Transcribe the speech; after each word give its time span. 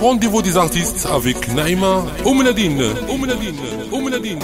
Rendez-vous 0.00 0.42
des 0.42 0.56
artistes 0.56 1.06
avec 1.10 1.48
Naïma 1.54 2.04
Oumnadine. 2.24 2.82
Oumnadine. 3.08 3.56
Oumnadine. 3.90 4.38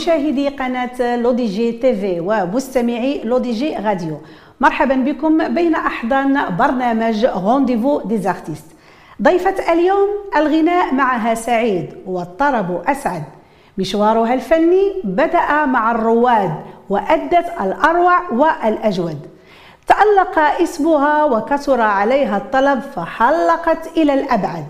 مشاهدي 0.00 0.48
قناة 0.48 1.16
لوديجي 1.16 1.72
تيفي 1.72 2.20
ومستمعي 2.20 3.20
لوديجي 3.24 3.76
راديو. 3.76 4.18
مرحبا 4.60 4.94
بكم 4.94 5.54
بين 5.54 5.74
أحضان 5.74 6.56
برنامج 6.56 7.26
Rendez-vous 7.26 8.00
des 8.00 8.17
artistes 8.17 8.64
ضيفة 9.22 9.72
اليوم 9.72 10.08
الغناء 10.36 10.94
معها 10.94 11.34
سعيد 11.34 11.94
والطرب 12.06 12.82
أسعد. 12.86 13.22
مشوارها 13.78 14.34
الفني 14.34 14.92
بدأ 15.04 15.64
مع 15.64 15.90
الرواد 15.90 16.54
وأدت 16.90 17.46
الأروع 17.60 18.30
والأجود. 18.32 19.18
تألق 19.86 20.38
اسمها 20.38 21.24
وكثر 21.24 21.80
عليها 21.80 22.36
الطلب 22.36 22.80
فحلقت 22.80 23.96
إلى 23.96 24.14
الأبعد. 24.14 24.64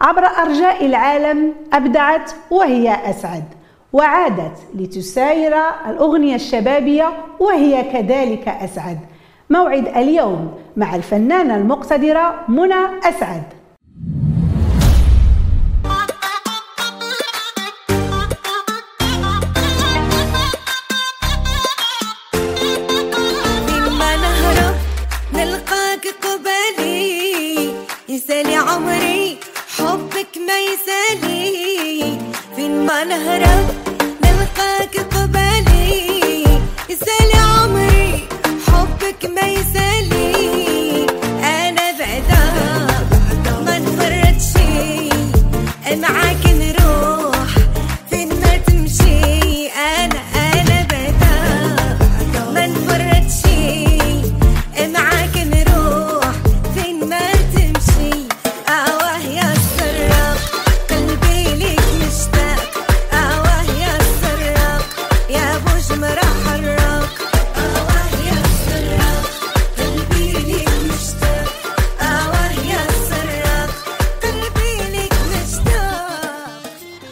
عبر 0.00 0.26
أرجاء 0.26 0.86
العالم 0.86 1.54
أبدعت 1.72 2.32
وهي 2.50 3.10
أسعد. 3.10 3.44
وعادت 3.92 4.58
لتساير 4.74 5.56
الأغنية 5.86 6.34
الشبابية 6.34 7.12
وهي 7.40 7.82
كذلك 7.82 8.48
أسعد. 8.48 8.98
موعد 9.50 9.88
اليوم 9.88 10.52
مع 10.76 10.94
الفنانة 10.94 11.56
المقتدرة 11.56 12.34
منى 12.48 12.98
أسعد. 13.04 13.42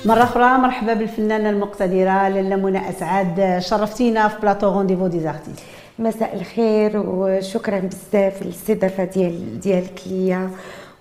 مرة 0.08 0.22
أخرى 0.22 0.58
مرحبا 0.58 0.94
بالفنانة 0.94 1.50
المقتدرة 1.50 2.28
لاله 2.28 2.56
منى 2.56 2.90
أسعد. 2.90 3.56
شرفتينا 3.58 4.28
في 4.28 4.40
plateau 4.42 4.72
Rendez-vous 4.72 5.06
des 5.06 5.20
artistes 5.20 5.58
مساء 5.98 6.34
الخير 6.40 6.92
وشكرا 7.06 7.78
بزاف 7.78 8.42
للاستضافة 8.42 9.04
ديال 9.04 9.60
ديالك 9.60 10.00
ليا 10.06 10.50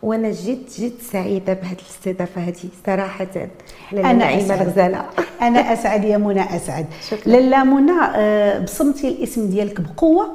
وأنا 0.03 0.29
جد 0.31 0.63
جد 0.79 0.91
سعيدة 1.11 1.53
بهذه 1.53 1.77
الاستضافة 1.81 2.41
هذه 2.41 2.55
صراحة. 2.85 3.27
أنا 3.93 4.13
نعيمه 4.13 4.43
أسعد. 4.45 4.61
الغزاله 4.61 5.05
أنا 5.41 5.73
أسعد 5.73 6.03
يا 6.03 6.17
منى 6.17 6.55
أسعد. 6.55 6.85
شكراً. 7.11 7.31
لاله 7.31 7.63
منى 7.63 7.91
آه، 8.15 8.59
بصمتي 8.59 9.07
الاسم 9.07 9.49
ديالك 9.49 9.81
بقوة 9.81 10.27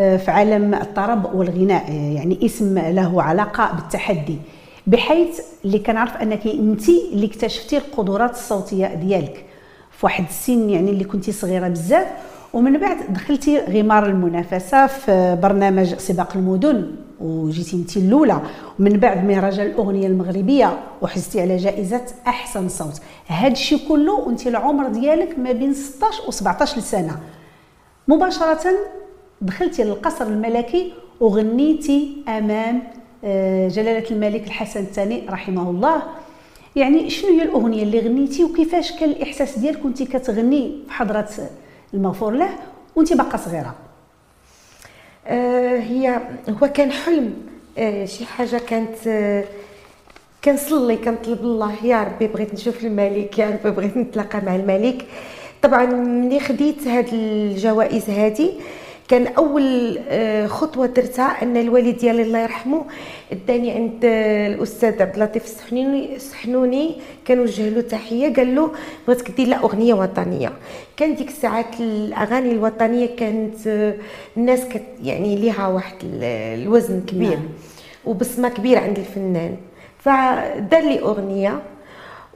آه، 0.00 0.16
في 0.16 0.30
عالم 0.30 0.74
الطرب 0.74 1.34
والغناء 1.34 1.84
آه، 1.88 2.14
يعني 2.16 2.38
اسم 2.46 2.78
له 2.78 3.22
علاقة 3.22 3.72
بالتحدي. 3.76 4.38
بحيث 4.86 5.40
اللي 5.64 5.78
كنعرف 5.78 6.16
أنك 6.16 6.46
انت 6.46 6.88
اللي 6.88 7.26
اكتشفتي 7.26 7.76
القدرات 7.76 8.30
الصوتية 8.30 8.86
ديالك. 8.86 9.44
في 9.90 10.06
واحد 10.06 10.24
السن 10.24 10.70
يعني 10.70 10.90
اللي 10.90 11.04
كنتي 11.04 11.32
صغيرة 11.32 11.68
بزاف 11.68 12.06
ومن 12.52 12.78
بعد 12.78 12.96
دخلتي 13.12 13.58
غمار 13.58 14.06
المنافسة 14.06 14.86
في 14.86 15.38
برنامج 15.42 15.94
سباق 15.94 16.36
المدن 16.36 16.90
وجيتي 17.20 17.76
انت 17.76 17.96
الأولى. 17.96 18.40
ومن 18.80 18.90
بعد 18.92 19.24
مهرجان 19.24 19.66
الأغنية 19.66 20.06
المغربية 20.06 20.78
وحزتي 21.02 21.40
على 21.40 21.56
جائزة 21.56 22.02
أحسن 22.26 22.68
صوت. 22.68 23.00
هذا 23.26 23.52
الشيء 23.52 23.88
كله 23.88 24.12
وانت 24.12 24.46
العمر 24.46 24.88
ديالك 24.88 25.38
ما 25.38 25.52
بين 25.52 25.74
16 25.74 26.22
و 26.28 26.30
17 26.30 26.80
سنه 26.80 27.16
مباشرة 28.08 28.74
دخلتي 29.40 29.84
للقصر 29.84 30.26
الملكي 30.26 30.92
وغنيتي 31.20 32.16
أمام 32.28 32.82
جلالة 33.68 34.10
الملك 34.10 34.46
الحسن 34.46 34.80
الثاني 34.80 35.26
رحمه 35.28 35.70
الله. 35.70 36.02
يعني 36.76 37.10
شنو 37.10 37.30
هي 37.30 37.42
الأغنية 37.42 37.82
اللي 37.82 38.00
غنيتي 38.00 38.44
وكيفاش 38.44 38.92
كان 38.92 39.10
الإحساس 39.10 39.58
ديالك 39.58 39.78
كنتي 39.78 40.04
كتغني 40.04 40.78
في 40.86 40.92
حضرة 40.92 41.28
المغفور 41.94 42.32
له 42.32 42.48
وانت 42.96 43.12
باقا 43.12 43.36
صغيرة؟ 43.36 43.74
آه، 45.26 45.78
هي 45.78 46.20
هو 46.48 46.68
كان 46.68 46.92
حلم 46.92 47.34
آه، 47.78 48.04
شي 48.04 48.26
حاجة 48.26 48.58
كانت 48.58 49.06
آه، 49.06 49.44
كنصلي 50.44 50.96
كنطلب 50.96 51.40
الله 51.40 51.84
يا 51.84 52.02
ربي 52.02 52.26
بغيت 52.26 52.54
نشوف 52.54 52.84
الملك 52.84 53.38
يا 53.38 53.50
ربي 53.50 53.70
بغيت 53.70 53.96
نتلاقى 53.96 54.40
مع 54.40 54.56
الملك. 54.56 55.06
طبعا 55.62 55.86
ملي 55.86 56.40
خديت 56.40 56.86
هاد 56.86 57.08
الجوائز 57.12 58.10
هادي. 58.10 58.50
كان 59.10 59.26
أول 59.26 59.98
آه، 60.08 60.46
خطوة 60.46 60.86
درتها 60.86 61.42
أن 61.42 61.56
الوالد 61.56 61.96
ديالي 61.98 62.22
الله 62.22 62.38
يرحمه 62.38 62.84
اداني 63.32 63.70
عند 63.70 64.00
آه، 64.04 64.46
الأستاذ 64.46 65.02
عبد 65.02 65.14
اللطيف 65.14 65.44
السحنوني 65.44 66.16
السحنوني 66.16 66.96
كنوجه 67.26 67.68
له 67.68 67.80
تحية 67.80 68.34
قال 68.34 68.54
له 68.54 68.70
بغيتك 69.08 69.30
دير 69.30 69.46
لها 69.48 69.58
أغنية 69.62 69.94
وطنية 69.94 70.52
كان 70.96 71.14
ديك 71.14 71.28
الساعات 71.28 71.80
الأغاني 71.80 72.52
الوطنية 72.52 73.16
كانت 73.16 73.66
آه، 73.66 73.94
الناس 74.36 74.64
كت 74.64 74.82
يعني 75.04 75.36
ليها 75.36 75.66
واحد 75.68 75.94
ال- 76.02 76.24
الوزن 76.62 77.00
كبير 77.06 77.30
نعم. 77.30 77.48
وبصمة 78.04 78.48
كبيرة 78.48 78.80
عند 78.80 78.98
الفنان 78.98 79.56
فدار 79.98 80.80
لي 80.82 81.00
أغنية 81.00 81.58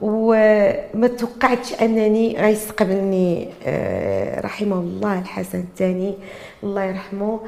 وما 0.01 1.07
توقعتش 1.17 1.73
أنني 1.81 2.37
غيستقبلني 2.37 3.47
آه، 3.65 4.41
رحمه 4.41 4.75
الله 4.75 5.19
الحسن 5.19 5.59
الثاني 5.59 6.13
الله 6.63 6.83
يرحمه. 6.83 7.39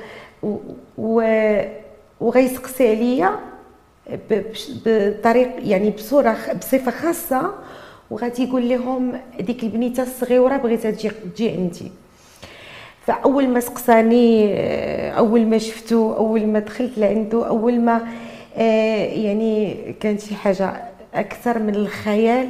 وغيسقسي 2.22 2.90
عليا 2.90 3.32
بطريق 4.86 5.50
يعني 5.64 5.90
بصورة 5.90 6.38
بصفة 6.60 6.92
خاصة. 6.92 7.54
وغادي 8.12 8.44
يقول 8.44 8.70
لهم 8.70 9.20
ديك 9.40 9.64
البنيتة 9.64 10.04
الصغيرة 10.04 10.58
بغيتها 10.58 10.92
تجي 10.92 11.10
تجي 11.10 11.50
عندي. 11.50 11.92
فأول 13.06 13.48
ما 13.50 13.60
سقساني 13.60 14.54
آه، 14.54 15.12
أول 15.12 15.46
ما 15.46 15.58
شفتو 15.58 16.14
أول 16.14 16.48
ما 16.48 16.60
دخلت 16.60 16.98
لعنده 16.98 17.48
أول 17.48 17.80
ما 17.80 18.08
آه، 18.58 19.06
يعني 19.06 19.78
كانت 20.00 20.22
شي 20.22 20.36
حاجة 20.36 20.84
أكثر 21.18 21.60
من 21.60 21.76
الخيال. 21.76 22.50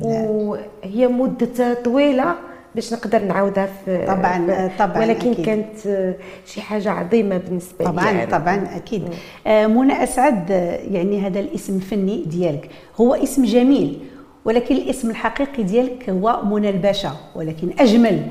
وهي 0.00 1.06
مدة 1.08 1.74
طويلة 1.84 2.34
باش 2.74 2.92
نقدر 2.92 3.24
نعاودها 3.24 3.68
في 3.84 4.04
طبعاً، 4.06 4.70
طبعاً، 4.78 4.98
ولكن 4.98 5.30
أكيد. 5.30 5.46
كانت 5.46 5.86
آه، 5.86 6.14
شي 6.46 6.60
حاجة 6.60 6.90
عظيمة 6.90 7.36
بالنسبة 7.36 7.84
لي. 7.84 7.90
طبعا 7.90 8.10
أنا. 8.10 8.24
طبعا 8.24 8.68
أكيد. 8.76 9.02
آه، 9.46 9.66
منى 9.66 10.02
أسعد 10.02 10.50
آه، 10.52 10.76
يعني 10.90 11.20
هذا 11.26 11.40
الاسم 11.40 11.76
الفني 11.76 12.22
ديالك. 12.26 12.70
هو 13.00 13.14
اسم 13.14 13.44
جميل 13.44 13.98
ولكن 14.44 14.76
الاسم 14.76 15.10
الحقيقي 15.10 15.62
ديالك 15.62 16.10
هو 16.10 16.42
منى 16.44 16.70
الباشا 16.70 17.12
ولكن 17.34 17.70
أجمل. 17.78 18.22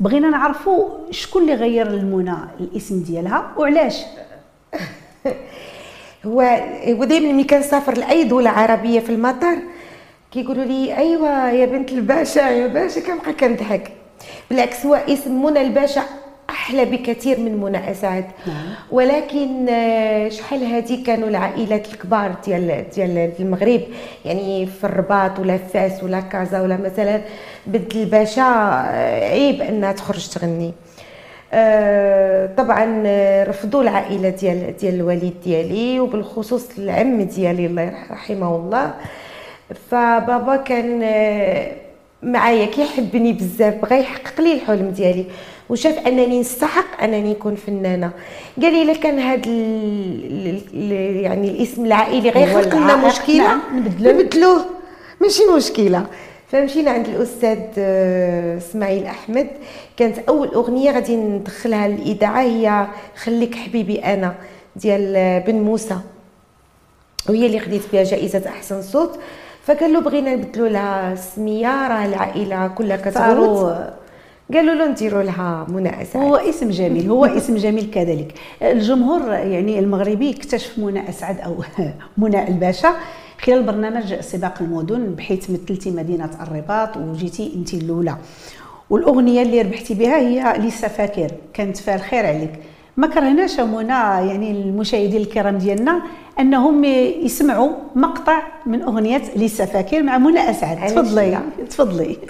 بغينا 0.00 0.30
نعرفوا 0.30 0.88
شكون 1.10 1.42
اللي 1.42 1.54
غير 1.54 1.88
لمنى 1.92 2.34
الاسم 2.60 3.02
ديالها 3.02 3.52
وعلاش؟ 3.58 4.02
هو 6.26 6.40
هو 6.88 7.04
دائما 7.04 7.32
ملي 7.32 7.44
كنسافر 7.44 7.98
لأي 7.98 8.24
دولة 8.24 8.50
عربية 8.50 9.00
في 9.00 9.10
المطار 9.10 9.58
كيقولوا 10.32 10.64
لي 10.64 10.96
ايوا 10.98 11.48
يا 11.48 11.66
بنت 11.66 11.92
الباشا 11.92 12.40
يا 12.40 12.66
باشا 12.66 13.00
كنبقى 13.00 13.32
كنضحك؟ 13.32 13.90
بالعكس 14.50 14.86
هو 14.86 14.94
اسم 14.94 15.42
منى 15.44 15.60
الباشا 15.60 16.02
أحلى 16.50 16.84
بكثير 16.84 17.40
من 17.40 17.60
منى 17.60 17.90
أسعد. 17.90 18.24
نعم. 18.46 18.56
ولكن 18.90 19.66
آه، 19.68 20.28
شحال 20.28 20.64
هذه 20.64 21.04
كانوا 21.04 21.28
العائلات 21.28 21.92
الكبار 21.92 22.34
ديال 22.46 22.84
ديال 22.94 23.32
المغرب؟ 23.40 23.80
يعني 24.24 24.66
في 24.66 24.84
الرباط 24.84 25.38
ولا 25.38 25.56
فاس 25.56 26.04
ولا 26.04 26.20
كازا 26.20 26.60
ولا 26.60 26.76
مثلا 26.76 27.20
بنت 27.66 27.96
الباشا 27.96 28.42
آه، 28.42 29.30
عيب 29.30 29.62
أنها 29.62 29.92
تخرج 29.92 30.28
تغني. 30.28 30.72
طبعا 32.56 33.02
آه، 33.06 33.44
رفضوا 33.44 33.82
العائلة 33.82 34.28
ديال 34.28 34.76
ديال 34.76 34.94
الوالد 34.94 35.32
ديالي 35.44 36.00
وبالخصوص 36.00 36.66
العم 36.78 37.22
ديالي 37.22 37.66
الله 37.66 37.82
يرح- 37.82 38.12
رحمه 38.12 38.56
الله. 38.56 38.94
فبابا 39.90 40.56
كان 40.56 41.00
آه، 41.02 41.72
معايا 42.22 42.66
كيحبني 42.66 43.32
بزاف 43.32 43.74
بغى 43.74 44.00
يحقق 44.00 44.40
لي 44.40 44.52
الحلم 44.52 44.90
ديالي. 44.90 45.24
وشاف 45.68 46.06
أنني 46.06 46.40
نستحق 46.40 47.02
أنني 47.02 47.30
نكون 47.30 47.54
فنانة. 47.54 48.10
قال 48.62 48.72
لي 48.72 48.82
إلا 48.82 48.94
كان 48.94 49.18
هذا 49.18 49.42
ال- 49.46 50.60
ال- 50.74 51.16
يعني 51.16 51.50
الاسم 51.50 51.84
العائلي 51.84 52.30
غيخلق 52.30 52.74
لنا 52.74 53.06
مشكلة 53.08 53.36
نعم،. 53.38 53.60
نبدلوه. 54.00 54.64
ماشي 55.20 55.42
مشكلة. 55.56 56.06
فمشينا 56.52 56.90
عند 56.90 57.08
الأستاذ 57.08 57.58
آه، 57.78 58.56
إسماعيل 58.56 59.06
أحمد. 59.06 59.46
كانت 59.96 60.18
أول 60.18 60.48
أغنية 60.48 60.90
غادي 60.90 61.16
ندخلها 61.16 61.88
للاذاعه 61.88 62.40
هي 62.42 62.86
خليك 63.22 63.54
حبيبي 63.54 63.98
أنا 63.98 64.34
ديال 64.76 65.16
آه، 65.16 65.38
بن 65.38 65.54
موسى. 65.54 65.96
وهي 67.28 67.46
اللي 67.46 67.60
خديت 67.60 67.82
بها 67.92 68.02
جائزة 68.04 68.42
أحسن 68.48 68.82
صوت. 68.82 69.18
فقال 69.64 69.92
له 69.92 70.00
بغينا 70.00 70.34
نبدلوا 70.34 70.68
لها 70.68 71.12
السمية 71.12 71.88
راه 71.88 72.04
العائلة 72.06 72.68
كلها 72.68 73.10
صاروا 73.10 73.72
قالوا 74.54 74.74
له 74.74 74.86
نديروا 74.90 75.22
لها 75.22 75.66
منى 75.68 76.02
اسعد 76.02 76.22
هو 76.22 76.36
اسم 76.36 76.70
جميل 76.70 77.10
هو 77.10 77.24
اسم 77.24 77.56
جميل 77.56 77.90
كذلك. 77.94 78.34
الجمهور 78.62 79.32
يعني 79.32 79.78
المغربي 79.78 80.30
اكتشف 80.30 80.78
منى 80.78 81.08
اسعد 81.08 81.40
أو 81.40 81.54
منى 82.18 82.48
الباشا. 82.48 82.94
خلال 83.44 83.62
برنامج 83.62 84.14
سباق 84.20 84.62
المدن 84.62 85.14
بحيث 85.14 85.50
مثلتي 85.50 85.90
مدينة 85.90 86.30
الرباط 86.42 86.96
وجيتي 86.96 87.52
انت 87.56 87.74
الأولى. 87.74 88.16
والأغنية 88.90 89.42
اللي 89.42 89.62
ربحتي 89.62 89.94
بها 89.94 90.16
هي 90.18 90.58
لسه 90.58 90.88
فاكر. 90.88 91.30
كانت 91.54 91.76
فيها 91.76 91.94
الخير 91.94 92.26
عليك. 92.26 92.52
ما 92.96 93.06
كرهناش 93.06 93.60
منى 93.60 93.88
يعني 94.28 94.50
المشاهدين 94.50 95.20
الكرام 95.20 95.58
ديالنا 95.58 96.02
أنهم 96.38 96.84
يسمعوا 96.84 97.70
مقطع 97.94 98.42
من 98.66 98.82
أغنية 98.82 99.22
لسه 99.36 99.64
فاكر 99.64 100.02
مع 100.02 100.18
منى 100.18 100.50
أسعد. 100.50 100.86
تفضلي؟ 100.88 101.38
تفضلي. 101.70 102.16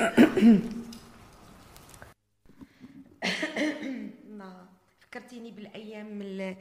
فكرتيني 5.01 5.51
بالأيام 5.51 6.23
ال- 6.23 6.57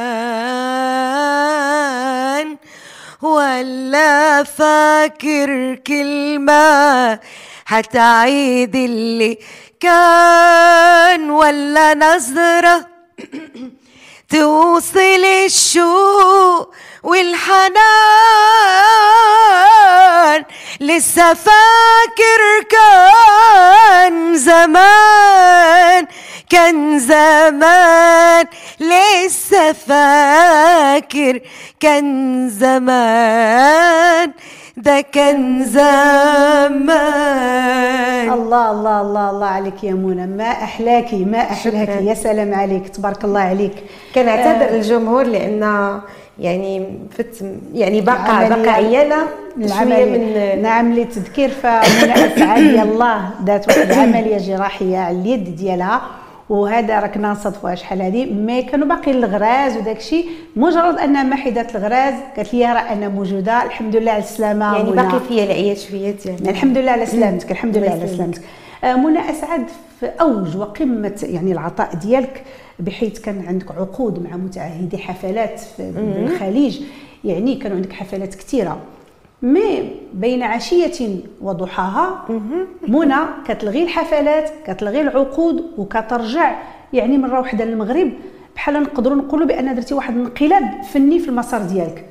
ولا 3.22 4.42
فاكر 4.42 5.74
كلمة 5.86 7.20
حتعيد 7.64 8.76
اللي 8.76 9.38
كان 9.80 11.30
ولا 11.30 11.94
نظرة 11.94 12.88
توصل 14.32 15.24
الشوق 15.46 16.74
والحنان 17.02 17.42
لسه 20.80 21.34
فاكر 21.34 22.42
كان 22.70 24.36
زمان 24.36 26.06
كان 26.50 26.98
زمان 26.98 28.46
لسه 28.80 29.72
فاكر 29.72 31.40
كان 31.80 32.48
زمان 32.48 34.32
ده 34.76 35.00
كان 35.00 35.64
زمان. 35.64 36.92
الله 38.32 38.70
الله 38.70 39.00
الله 39.00 39.30
الله 39.30 39.46
عليك 39.46 39.84
يا 39.84 39.92
منى. 39.92 40.26
ما 40.26 40.50
أحلاكي 40.50 41.24
ما 41.24 41.38
أحلاكي. 41.40 41.86
شكراً. 41.92 42.00
يا 42.00 42.14
سلام 42.14 42.54
عليك 42.54 42.88
تبارك 42.88 43.24
الله 43.24 43.40
عليك. 43.40 43.74
كنعتذر 44.14 44.68
آه، 44.68 44.72
للجمهور 44.72 45.22
لأن 45.24 46.00
يعني 46.42 46.98
فت 47.10 47.44
يعني 47.74 48.00
بقى 48.00 48.48
بقى 48.48 48.70
عيانه 48.74 49.16
شوية 49.66 50.04
من 50.04 50.62
نعم 50.62 50.92
للتذكير 50.92 51.48
فمنى 51.48 52.12
اسعد 52.26 52.62
يلاه 52.62 53.20
دات 53.40 53.68
واحد 53.68 53.90
العملية 53.90 54.38
جراحية 54.38 54.98
على 54.98 55.20
اليد 55.20 55.56
ديالها. 55.56 56.02
وهذا 56.48 57.00
راك 57.00 57.16
نصدفوها 57.16 57.74
شحال 57.74 58.02
هذه 58.02 58.32
مي 58.32 58.62
كانوا 58.62 58.86
باقيين 58.88 59.16
الغراز 59.16 59.76
وداك 59.76 59.96
الشيء. 59.96 60.26
مجرد 60.56 60.98
انها 60.98 61.22
ما 61.22 61.36
حيدات 61.36 61.76
الغراز 61.76 62.14
قالت 62.36 62.54
لي 62.54 62.64
راه 62.64 62.92
أنا 62.92 63.08
موجودة. 63.08 63.62
الحمد 63.62 63.96
لله 63.96 64.12
على 64.12 64.22
السلامة 64.22 64.76
يعني. 64.76 64.90
باقي 64.90 65.20
فيا 65.28 65.44
العيا 65.44 65.74
شوية 65.74 66.14
ديال 66.24 66.48
الحمد 66.48 66.78
لله 66.78 66.92
على 66.92 67.06
سلامتك 67.06 67.50
الحمد 67.50 67.76
لله 67.76 67.92
الله 67.94 68.02
على. 68.06 68.16
سلامتك. 68.16 68.42
منى 68.84 69.30
أسعد 69.30 69.66
في 70.00 70.06
أوج 70.06 70.56
وقمة 70.56 71.20
يعني 71.22 71.52
العطاء 71.52 71.94
ديالك 71.94 72.44
بحيث 72.78 73.20
كان 73.20 73.44
عندك 73.46 73.70
عقود 73.70 74.22
مع 74.22 74.36
متعهدي 74.36 74.98
حفلات 74.98 75.60
في 75.60 75.92
بالخليج 75.92 76.80
يعني 77.24 77.54
كانوا 77.54 77.76
عندك 77.76 77.92
حفلات 77.92 78.34
كثيرة. 78.34 78.78
مي 79.42 79.90
بين 80.14 80.42
عشية 80.42 81.16
وضحاها 81.40 82.26
منى 82.88 83.16
كتلغي 83.46 83.82
الحفلات 83.82 84.50
كتلغي 84.66 85.00
العقود 85.00 85.64
وكترجع 85.78 86.62
يعني 86.92 87.18
مرة 87.18 87.40
واحدة 87.40 87.64
للمغرب 87.64 88.12
بحال 88.54 88.82
نقدروا 88.82 89.16
نقولوا 89.16 89.46
بأن 89.46 89.74
درتي 89.74 89.94
واحد 89.94 90.16
الانقلاب 90.16 90.82
فني 90.82 91.18
في 91.18 91.28
المسار 91.28 91.62
ديالك. 91.62 92.06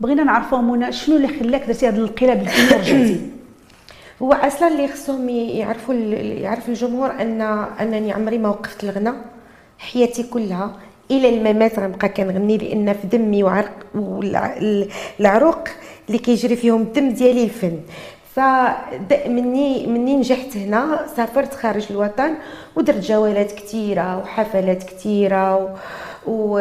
بغينا 0.00 0.24
نعرفوا 0.24 0.58
منى 0.58 0.92
شنو 0.92 1.16
اللي 1.16 1.28
خلاك 1.28 1.66
درتي 1.66 1.88
هذا 1.88 1.96
الانقلاب 1.96 2.40
الفني 2.40 2.78
ورجعتي 2.78 3.20
هو 4.22 4.32
أصلا 4.32 4.68
اللي 4.68 4.88
خصهم 4.88 5.28
يعرفوا 5.28 5.94
يعرف 5.94 6.68
الجمهور 6.68 7.10
ان 7.10 7.40
أنني 7.80 8.12
عمري 8.12 8.38
ما 8.38 8.48
وقفت 8.48 8.84
الغناء. 8.84 9.14
حياتي 9.78 10.22
كلها 10.22 10.72
إلى 11.10 11.28
الممات 11.28 11.78
غنبقى 11.78 12.08
كنغني 12.08 12.56
لأن 12.58 12.92
في 12.92 13.06
دمي 13.06 13.42
وعرق 13.42 13.72
والعروق 13.94 15.58
اللي 16.08 16.18
كيجري 16.18 16.56
فيهم 16.56 16.82
الدم 16.82 17.08
ديالي 17.10 17.44
الفن. 17.44 17.80
ف 18.34 18.40
مني 19.26 19.86
مني 19.86 20.16
نجحت 20.16 20.56
هنا 20.56 21.06
سافرت 21.16 21.54
خارج 21.54 21.86
الوطن 21.90 22.34
ودرت 22.76 22.98
جولات 22.98 23.52
كثيره 23.52 24.18
وحفلات 24.18 24.82
كثيره 24.82 25.56
و... 25.56 25.68
و... 26.26 26.60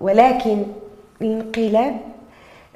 ولكن 0.00 0.62
الانقلاب 1.22 2.00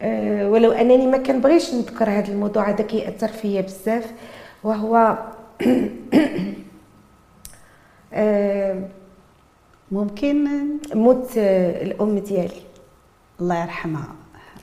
ولو 0.02 0.72
أنني 0.72 1.06
ما 1.06 1.18
كنبغيش 1.18 1.74
نذكر 1.74 2.10
هذا 2.10 2.28
الموضوع 2.32 2.70
هذا 2.70 2.84
كيأثر 2.84 3.28
فيا 3.28 3.60
بزاف. 3.60 4.12
وهو 4.64 5.18
آه، 8.12 8.82
ممكن؟ 9.92 10.48
موت 10.94 11.30
آه، 11.38 11.82
الأم 11.82 12.18
ديالي. 12.18 12.60
الله 13.40 13.62
يرحمها. 13.62 14.08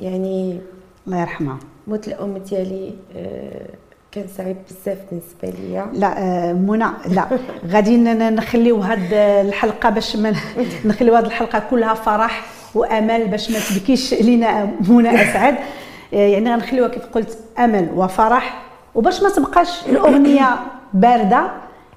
يعني 0.02 0.60
الله 1.08 1.22
يرحمها. 1.22 1.60
موت 1.88 2.08
الأم 2.08 2.38
ديالي 2.38 2.94
آه، 3.16 3.70
كان 4.12 4.28
صعيب 4.38 4.58
بزاف 4.70 4.98
بالنسبة 5.12 5.60
ليا. 5.60 5.90
لا 5.94 6.20
آه، 6.20 6.54
منى 6.54 6.86
لا. 7.08 7.40
غادي 7.68 7.98
نخليو 7.98 8.78
هاد 8.78 9.14
الحلقة 9.48 9.90
باش 9.90 10.16
ما 10.16 10.36
نخليو 10.86 11.16
هاد 11.16 11.26
الحلقة 11.26 11.64
كلها 11.70 11.94
فرح. 11.94 12.63
وأمل 12.76 13.28
باش 13.28 13.52
ما 13.52 13.58
تبكيش 13.70 14.14
لينا 14.14 14.70
منى 14.90 15.22
أسعد. 15.24 15.56
آه، 16.14 16.28
يعني 16.28 16.54
غنخليوها 16.54 16.90
كيف 16.90 17.04
قلت 17.06 17.38
أمل 17.60 17.90
وفرح. 17.96 18.62
وباش 18.96 19.24
ما 19.24 19.30
تبقاش 19.30 19.86
الأغنية 19.86 20.60
باردة 20.94 21.52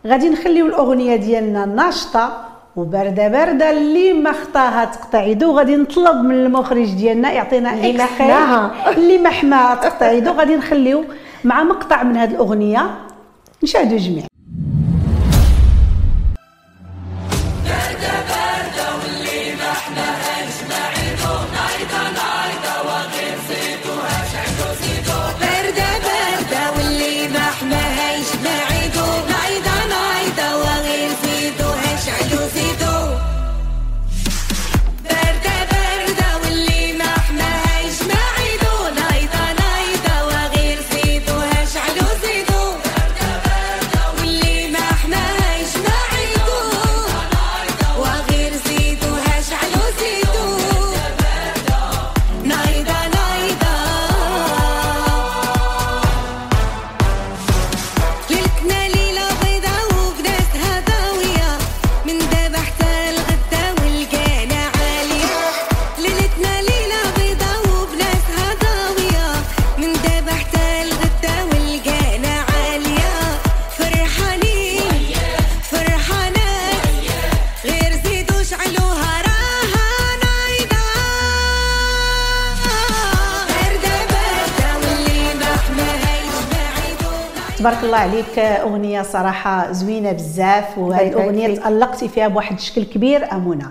غادي 0.06 0.28
نخليو 0.28 0.66
الأغنية 0.66 1.16
ديالنا 1.16 1.64
ناشطة 1.64 2.45
وباردة 2.76 3.28
باردة 3.28 3.71
اللي 3.71 4.12
ما 4.12 4.33
خطاها 4.33 4.85
تقطع 4.85 5.47
وغادي 5.47 5.76
نطلب 5.76 6.16
من 6.25 6.35
المخرج 6.35 6.95
ديالنا 6.95 7.33
يعطينا 7.33 7.75
اللي 7.75 7.92
ما 7.92 8.04
حماها. 8.04 8.90
اللي 8.90 9.18
ما 9.18 9.30
حماها 9.30 9.75
تقطع 9.75 10.12
يدو 10.12 10.30
غادي 10.33 10.56
نخليو 10.56 11.04
مع 11.45 11.62
مقطع 11.62 12.02
من 12.02 12.16
هذه 12.16 12.30
الأغنية. 12.30 12.90
نشاهدوا 13.62 13.99
جميع. 13.99 14.25
تبارك 87.66 87.85
الله 87.85 87.96
عليك 87.96 88.38
أغنية 88.38 89.02
صراحة 89.02 89.73
زوينة 89.73 90.12
بزاف 90.12 90.78
وهذه 90.78 91.08
الاغنيه. 91.08 91.56
تألقتي 91.56 92.08
فيها 92.08 92.28
بواحد 92.28 92.56
الشكل 92.56 92.85
كبير 92.85 93.32
امونه 93.32 93.70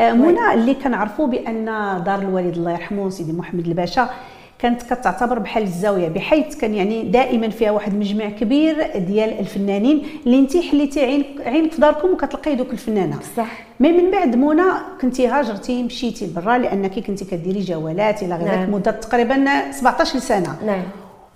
آه، 0.00 0.12
منى 0.12 0.54
اللي 0.54 0.74
كنعرفوا 0.74 1.26
بأن 1.26 1.64
دار 2.06 2.18
الوالد 2.18 2.56
الله 2.56 2.70
يرحمه 2.70 3.10
سيدي 3.10 3.32
محمد 3.32 3.66
الباشا 3.66 4.10
كانت 4.58 4.82
كتعتبر 4.82 5.38
بحال 5.38 5.62
الزاوية 5.62 6.08
بحيث 6.08 6.56
كان 6.56 6.74
يعني 6.74 7.02
دائما 7.02 7.48
فيها 7.48 7.70
واحد 7.70 7.94
مجمع 7.94 8.28
كبير 8.28 8.98
ديال 8.98 9.38
الفنانين 9.38 10.02
اللي 10.26 10.38
انت 10.38 10.56
حليتي 10.56 11.00
عينك 11.00 11.26
عينك 11.46 11.72
في 11.72 11.80
داركم 11.80 12.08
وكتلقاي 12.08 12.54
دوك 12.54 12.72
الفنانة. 12.72 13.16
صح. 13.36 13.50
مي 13.80 13.92
من 13.92 14.10
بعد 14.10 14.36
منى 14.36 14.62
كنتي 15.00 15.26
هاجرتي 15.26 15.82
مشيتي 15.82 16.26
برا 16.36 16.58
لأنك 16.58 16.98
كنتي 16.98 17.24
كديري 17.24 17.60
جولات 17.60 18.22
إلى 18.22 18.36
غير 18.36 18.48
ذلك 18.48 18.58
نعم. 18.58 18.74
مدة 18.74 18.90
تقريبا 18.90 19.70
17 19.72 20.18
سنة. 20.18 20.56
نعم. 20.66 20.82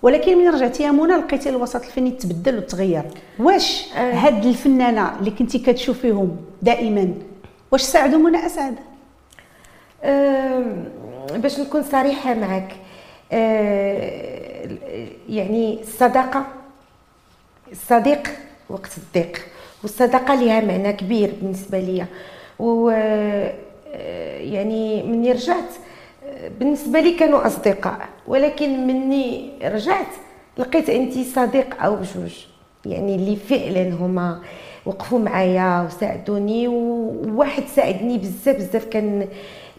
ولكن 0.01 0.37
من 0.37 0.47
رجعتي 0.53 0.83
يا 0.83 0.91
منى 0.91 1.13
لقيتي 1.13 1.49
الوسط 1.49 1.75
الفني 1.85 2.11
تبدل 2.11 2.57
وتغير. 2.57 3.03
واش 3.39 3.85
آه. 3.95 4.11
هاد 4.13 4.45
الفنانة 4.45 5.19
اللي 5.19 5.31
كنتي 5.31 5.59
كتشوفيهم 5.59 6.37
دائما 6.61 7.13
واش 7.71 7.81
ساعدوا 7.81 8.19
منى 8.19 8.45
أسعد؟ 8.45 8.75
أم، 10.03 10.83
باش 11.35 11.59
نكون 11.59 11.83
صريحة 11.83 12.33
معك 12.33 12.75
أه، 13.31 14.69
يعني 15.29 15.81
الصداقة 15.81 16.45
الصديق 17.71 18.27
وقت 18.69 18.89
الضيق 18.97 19.37
والصداقة 19.83 20.35
لها 20.35 20.61
معنى 20.61 20.93
كبير 20.93 21.31
بالنسبة 21.41 21.79
لي 21.79 22.05
و 22.59 22.89
أه، 22.89 23.53
يعني 24.39 25.03
مني 25.03 25.31
رجعت 25.31 25.69
بالنسبة 26.59 26.99
لي 26.99 27.11
كانوا 27.11 27.47
أصدقاء 27.47 28.09
ولكن 28.27 28.87
مني 28.87 29.49
رجعت 29.63 30.13
لقيت 30.57 30.89
عندي 30.89 31.23
صديق 31.23 31.83
أو 31.83 31.95
بجوج 31.95 32.45
يعني 32.85 33.15
اللي 33.15 33.35
فعلا 33.35 33.93
هما 33.93 34.39
وقفوا 34.85 35.19
معايا 35.19 35.87
وساعدوني 35.87 36.67
وواحد 36.67 37.63
ساعدني 37.75 38.17
بزاف 38.17 38.55
بزاف 38.55 38.85
كان 38.85 39.27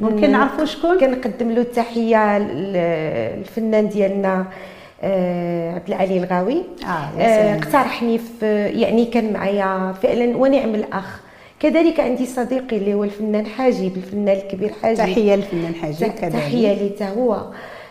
ممكن 0.01 0.31
نعرفوا 0.31 0.65
شكون؟ 0.65 0.99
كنقدم 0.99 1.51
له 1.51 1.61
التحية 1.61 2.37
الفنان 2.37 3.89
ديالنا 3.89 4.47
آه، 5.03 5.75
عبد 5.75 5.89
العالي 5.89 6.19
الغاوي 6.19 6.63
آه، 6.85 6.87
آه،. 6.87 7.59
اقترحني 7.59 8.19
في 8.19 8.67
يعني 8.67 9.05
كان 9.05 9.33
معايا 9.33 9.95
فعلا 10.03 10.37
ونعم 10.37 10.75
الأخ 10.75 11.21
كذلك 11.61 12.01
عندي 12.01 12.27
صديقي 12.27 12.77
اللي 12.77 12.95
هو 12.95 13.05
الفنان 13.05 13.47
حاجب 13.47 13.97
الفنان 13.97 14.37
الكبير 14.37 14.71
حاجب 14.83 14.99
تحية 14.99 15.35
للفنان 15.37 15.75
حاجب 15.75 16.07
كذلك. 16.07 16.33
تحية 16.33 16.73
لي 16.73 16.91
حتى 16.97 17.21
هو. 17.21 17.41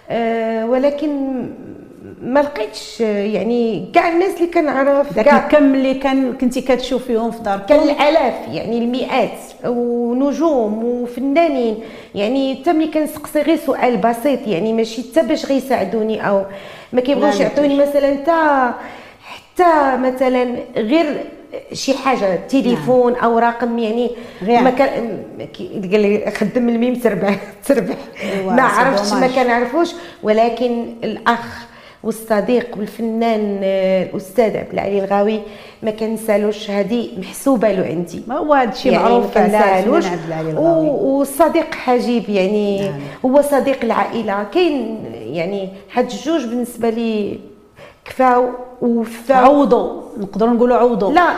آه، 0.09 0.65
ولكن 0.65 1.09
ما 2.21 2.39
لقيتش 2.39 3.01
يعني 3.01 3.85
كاع 3.93 4.09
الناس 4.09 4.35
اللي 4.37 4.47
كنعرف 4.47 5.19
كاع 5.19 5.45
الكم 5.45 5.73
اللي 5.75 5.93
كان 5.93 6.33
كنتي 6.33 6.61
كتشوفيهم 6.61 7.31
في 7.31 7.43
داركم؟ 7.43 7.65
كان 7.65 7.79
الآلاف 7.79 8.33
يعني 8.51 8.77
المئات 8.77 9.39
ونجوم 9.65 10.83
وفنانين. 10.83 11.77
يعني 12.15 12.55
حتى 12.55 12.73
ملي 12.73 12.87
كنسقسي 12.87 13.41
غير 13.41 13.57
سؤال 13.57 13.97
بسيط 13.97 14.47
يعني 14.47 14.73
ماشي 14.73 15.01
حتى 15.11 15.27
باش 15.27 15.45
غيساعدوني 15.45 16.27
أو 16.29 16.43
ما 16.93 17.01
كيبغوش 17.01 17.39
يعطوني 17.39 17.75
مثلا 17.75 18.13
حتى 18.15 18.71
حتى 19.23 19.97
مثلا 19.97 20.55
غير 20.75 21.23
شي 21.73 21.93
حاجة 21.93 22.39
تليفون 22.49 23.15
أو 23.15 23.39
رقم 23.39 23.79
يعني. 23.79 24.11
ما 24.41 24.69
كان 24.69 25.23
قال 25.91 26.01
لي 26.01 26.31
خدم 26.31 26.69
الميم 26.69 26.95
تربح 26.95 27.39
تربح. 27.67 27.95
إيوا، 28.23 28.51
ما 28.51 28.61
عرفتش 28.61 29.13
ما. 29.13 29.27
كنعرفوش. 29.27 29.89
ولكن 30.23 30.85
الأخ 31.03 31.69
والصديق 32.03 32.77
والفنان 32.77 33.59
آه، 33.63 34.03
الأستاذ 34.03 34.57
عبد 34.57 34.73
العالي 34.73 35.03
الغاوي 35.03 35.39
ما 35.83 35.91
كنسالوش. 35.91 36.71
هذه 36.71 37.09
محسوبة 37.17 37.71
له 37.71 37.85
عندي. 37.85 38.21
ما 38.27 38.37
هو 38.37 38.53
هذا 38.53 38.71
الشيء 38.71 38.91
يعني 38.91 39.03
معروف 39.03 39.37
ما 39.37 39.45
كنسالوش. 39.47 40.05
والصديق 41.01 41.75
حجيب 41.75 42.29
يعني 42.29 42.81
نعم. 42.81 42.99
هو 43.25 43.41
صديق 43.41 43.83
العائلة. 43.83 44.43
كاين 44.43 44.99
يعني 45.15 45.69
هاد 45.93 46.11
الجوج 46.11 46.45
بالنسبة 46.45 46.89
لي 46.89 47.39
كفاو 48.09 48.49
وفاو. 48.81 49.45
عوضوا 49.45 50.01
نقدروا 50.17 50.53
نقولوا 50.53 50.77
عوضوا. 50.77 51.13
لا 51.13 51.29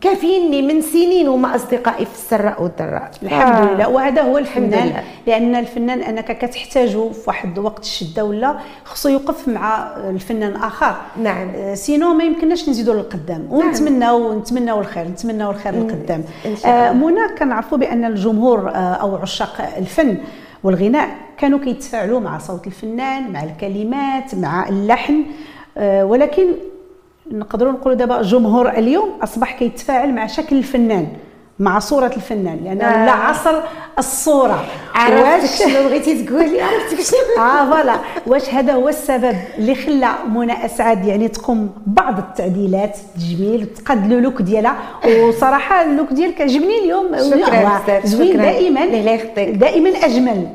كافيني 0.00 0.62
من 0.62 0.80
سنين 0.80 1.28
وما 1.28 1.54
أصدقائي 1.56 2.04
في 2.04 2.14
السراء 2.14 2.62
والضراء. 2.62 3.10
الحمد 3.22 3.68
آه. 3.68 3.74
لله. 3.74 3.88
وهذا 3.88 4.22
هو 4.22 4.38
الحمد 4.38 4.74
الفنان. 4.74 5.04
لأن 5.26 5.54
الفنان 5.54 6.00
أنك 6.00 6.38
كتحتاجه 6.38 7.08
في 7.10 7.22
واحد 7.26 7.58
وقت 7.58 7.82
الشدة 7.82 8.24
ولا 8.24 8.58
خصو 8.84 9.08
يوقف 9.08 9.48
مع 9.48 9.96
الفنان 9.96 10.54
اخر 10.54 10.94
نعم. 11.22 11.48
آه، 11.56 11.74
سينو 11.74 12.14
ما 12.14 12.24
يمكنناش 12.24 12.68
نزيدوا 12.68 12.94
للقدام. 12.94 13.48
ونتمناو 13.50 14.38
نتمناو 14.38 14.80
الخير 14.80 15.08
نتمناو 15.08 15.50
الخير 15.50 15.74
للقدام. 15.74 16.24
آه، 16.66 16.92
منى 16.92 17.28
كنعرفوا 17.38 17.78
بأن 17.78 18.04
الجمهور 18.04 18.68
آه، 18.68 18.72
أو 18.72 19.16
عشاق 19.16 19.68
الفن 19.78 20.18
والغناء 20.64 21.08
كانوا 21.38 21.58
كيتفاعلوا 21.58 22.20
مع 22.20 22.38
صوت 22.38 22.66
الفنان 22.66 23.32
مع 23.32 23.44
الكلمات 23.44 24.34
مع 24.34 24.68
اللحن. 24.68 25.14
آه، 25.14 25.55
ولكن 25.78 26.46
نقدروا 27.30 27.72
نقولوا 27.72 27.98
دابا 27.98 28.22
جمهور 28.22 28.68
اليوم 28.68 29.08
أصبح 29.22 29.58
كيتفاعل 29.58 30.14
مع 30.14 30.26
شكل 30.26 30.56
الفنان 30.56 31.06
مع 31.58 31.78
صورة 31.78 32.12
الفنان 32.16 32.60
لأنه 32.64 32.84
آه. 32.84 33.02
ولا 33.02 33.12
عصر 33.12 33.54
الصورة. 33.98 34.64
عرفتك 34.94 35.68
شنو 35.68 35.88
بغيتي 35.88 36.24
تقولي؟ 36.24 36.60
عرفتك 36.66 37.00
شنو؟ 37.00 37.44
آه 37.44 37.70
voilà. 37.70 37.94
واش 38.26 38.54
هذا 38.54 38.72
هو 38.72 38.88
السبب 38.88 39.36
اللي 39.58 39.74
خلى 39.74 40.08
منى 40.34 40.64
أسعد 40.64 41.04
يعني 41.04 41.28
تقوم 41.28 41.70
بعض 41.86 42.18
التعديلات؟ 42.18 42.96
تجميل 43.16 43.62
وتقاد 43.72 44.06
le 44.12 44.20
look 44.20 44.42
ديالها. 44.42 44.76
وصراحة 45.28 45.82
ال 45.84 45.90
look 45.90 46.12
ديالك 46.12 46.40
عجبني 46.40 46.78
اليوم. 46.78 47.06
شكراً 47.30 48.00
زوين. 48.04 48.36
دائما. 48.36 48.86
دائما 49.36 49.88
أجمل. 49.90 50.46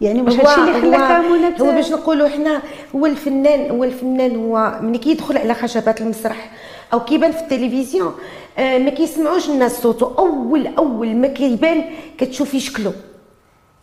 يعني 0.00 0.22
واش 0.22 0.34
هادشي 0.34 0.60
اللي 0.60 0.96
خلاك 0.96 1.24
منى 1.24 1.60
هو 1.60 1.72
باش 1.74 1.92
نقولوا 1.92 2.28
حنا 2.28 2.62
هو 2.96 3.06
الفنان 3.06 3.70
هو 3.70 3.84
الفنان 3.84 4.36
هو 4.36 4.78
ملي 4.82 4.98
كيدخل 4.98 5.38
على 5.38 5.54
خشبات 5.54 6.00
المسرح 6.00 6.50
أو 6.92 7.04
كيبان 7.04 7.32
في 7.32 7.40
التلفزيون 7.40 8.14
آه، 8.58 8.78
ما 8.78 8.90
كيسمعوش 8.90 9.48
الناس 9.48 9.82
صوته. 9.82 10.14
أول 10.18 10.66
أول 10.66 11.16
ما 11.16 11.28
كيبان 11.28 11.84
كتشوفي 12.18 12.60
شكله 12.60 12.92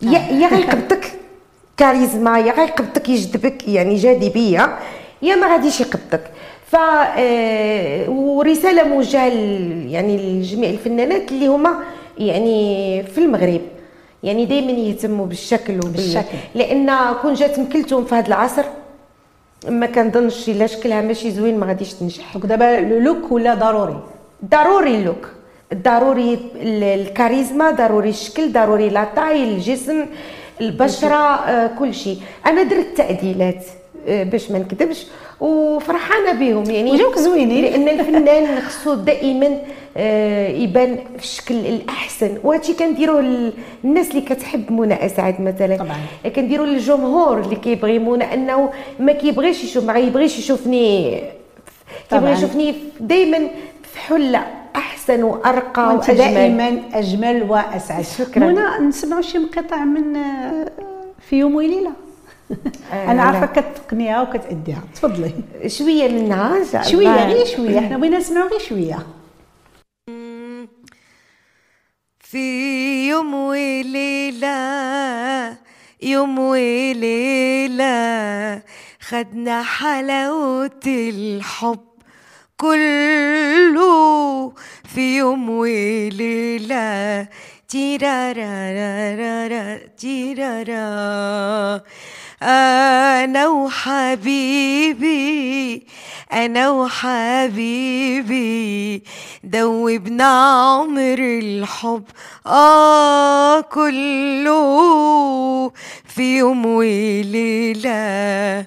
يا 0.02 0.20
يا 0.20 0.48
غيقبضك 0.48 1.12
كاريزما 1.78 2.40
يا 2.40 2.54
غيقبضك 2.54 3.10
يجذبك 3.10 3.68
يعني 3.68 3.96
جاذبية. 3.96 4.78
يا 5.22 5.36
ما 5.36 5.48
غاديش 5.48 5.82
يقبضك. 5.82 6.24
ف 6.68 6.76
آه، 6.76 8.10
ورسالة 8.10 8.84
موجهة 8.84 9.28
يعني 9.90 10.18
لجميع 10.18 10.70
الفنانات 10.70 11.32
اللي 11.32 11.48
هما 11.48 11.80
يعني 12.18 13.04
في 13.04 13.18
المغرب. 13.18 13.62
يعني 14.24 14.46
دائما 14.46 14.72
يهتموا 14.72 15.26
بالشكل 15.26 15.74
وبال 15.76 15.90
بالشكل. 15.92 16.38
لأن 16.56 16.92
كون 17.22 17.34
جات 17.34 17.60
أم 17.60 17.71
كلثوم 17.71 18.06
في 18.06 18.16
هذا 18.16 18.28
العصر 18.28 18.64
ما 19.68 19.86
كنظنش 19.86 20.50
إلا 20.50 20.68
شكلها 20.68 21.02
ماشي 21.02 21.32
زوين 21.32 21.60
ما 21.60 21.66
غاديش 21.66 21.94
تنجح. 21.94 22.34
donc 22.34 22.46
دابا 22.46 22.80
le 22.82 23.00
look 23.00 23.32
ولا 23.32 23.54
ضروري؟ 23.54 24.00
ضروري 24.52 24.96
ال 24.96 25.02
look 25.02 25.28
ضروري 25.74 26.34
ال- 26.34 26.84
الكاريزما 26.84 27.72
ضروري 27.72 28.10
الشكل 28.10 28.52
ضروري 28.52 28.90
la 28.90 29.03
taille 29.03 29.44
الجسم 29.44 30.06
البشرة 30.62 31.16
آه 31.36 31.68
كل 31.80 31.94
شيء. 31.94 32.18
أنا 32.46 32.64
درت 32.64 32.88
تعديلات 32.98 33.66
آه 34.08 34.24
باش 34.24 34.52
ما 34.52 34.60
نكذبش. 34.60 35.06
وفرحانة 35.40 36.32
بهم 36.32 36.64
يعني 36.70 36.92
وجوني 36.92 37.20
زوينين. 37.20 37.64
لأن 37.66 37.90
الفنان 38.00 38.62
خصو 38.62 38.94
دائما 38.94 39.58
آه 39.98 40.48
يبان 40.48 40.98
في 41.18 41.24
الشكل 41.24 41.56
الأحسن 41.56 42.38
وهادشي 42.44 42.74
كنديروه 42.74 43.22
لل- 43.22 43.54
الناس 43.84 44.10
اللي 44.12 44.22
كتحب 44.22 44.72
منى 44.72 45.06
أسعد 45.06 45.42
مثلا 45.42 45.78
طبعاً. 45.78 46.30
كنديروا 46.36 46.66
للجمهور 46.66 47.40
اللي 47.42 47.56
كيبغي 47.56 48.00
منى 48.00 48.34
أنه 48.34 48.70
ما 49.00 49.12
كيبغيش 49.14 49.64
يشوف 49.64 49.84
ما 49.84 49.94
غيبغيش 49.94 50.40
يشوفني 50.40 51.22
كيبغي. 52.10 52.32
يشوفني 52.32 52.76
دائما 53.00 53.40
في 53.84 54.00
حلة 54.00 54.46
أحسن 54.76 55.24
وأرقى 55.24 55.88
وأنت 55.88 56.10
واجمل 56.10 56.18
دائما 56.34 56.80
أجمل 56.94 57.44
وأسعد 57.50 58.04
شكراً. 58.04 58.46
منى 58.46 58.88
نسمعوا 58.88 59.22
شي 59.22 59.38
مقطع 59.40 59.84
من 59.86 60.16
آه، 60.16 60.66
في 61.30 61.36
يوم 61.36 61.56
وليلة 61.56 61.92
أنا 62.94 63.22
عارفة. 63.22 63.46
كتقنيها 63.46 64.22
وكتاديها 64.22 64.84
تفضلي. 64.96 65.34
شوية 65.68 66.10
منها 66.10 66.84
شوية. 66.84 67.26
غير 67.26 67.46
شوية؟ 67.46 67.80
حنا 67.80 67.98
بغينا 67.98 68.18
نسمعوا 68.18 68.50
غير 68.50 68.60
شوية. 68.60 69.08
في 72.20 73.10
يوم 73.10 73.34
وليلة 73.34 74.54
يوم 76.02 76.40
وليلة 76.40 77.94
خدنا 79.00 79.64
حلاوة 79.64 80.80
الحب 80.88 81.80
كله. 82.58 84.54
في 84.84 85.18
يوم 85.18 85.50
وليلة 85.50 87.28
تيرارارارارا 87.68 89.78
تيرارا. 89.98 91.82
أنا 92.44 93.48
وحبيبي 93.48 95.14
أنا 96.34 96.70
وحبيبي 96.70 98.54
دوبنا 99.44 100.24
عمر 100.24 101.20
الحب 101.20 102.04
آه 102.48 103.62
كله 103.62 105.72
في 106.06 106.38
يوم 106.38 106.66
وليلة. 106.66 108.66